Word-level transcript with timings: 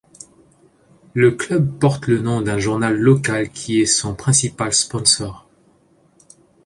Le 1.13 1.29
club 1.33 1.77
porte 1.77 2.07
le 2.07 2.17
nom 2.21 2.41
d'un 2.41 2.57
journal 2.57 2.97
local 2.97 3.51
qui 3.51 3.79
est 3.81 3.85
son 3.85 4.15
principal 4.15 4.73
sponsor. 4.73 5.47